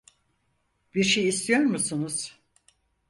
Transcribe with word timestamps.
Bir 0.95 1.03
şey 1.03 1.27
istiyor 1.27 1.59
musunuz? 1.61 2.39